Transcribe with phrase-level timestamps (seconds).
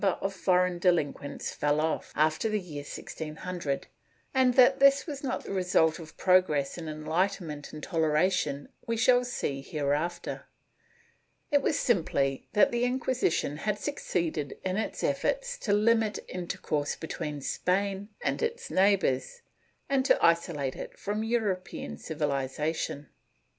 [0.01, 3.85] 462 PROTESTANTISM [Book VIII of foreign delinquents fell off, after the year 1600,
[4.33, 9.23] and that this was not the result of progress in enlightenment and toleration we shall
[9.23, 10.47] see hereafter.
[11.51, 17.39] It was simply that the Inquisition had succeeded in its efforts to limit intercourse between
[17.39, 19.43] Spain and its neighbors,
[19.87, 23.09] and to isolate it from European civilization.